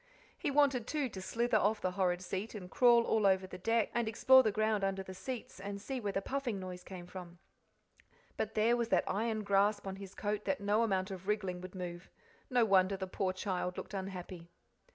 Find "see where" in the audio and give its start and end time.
5.79-6.11